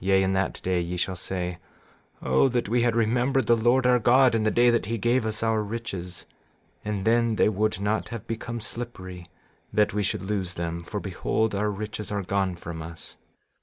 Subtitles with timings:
[0.00, 1.56] Yea, in that day ye shall say:
[2.20, 5.24] O that we had remembered the Lord our God in the day that he gave
[5.24, 6.26] us our riches,
[6.84, 9.30] and then they would not have become slippery
[9.72, 13.16] that we should lose them; for behold, our riches are gone from us.